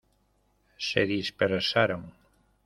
[0.89, 2.03] se dispersaron.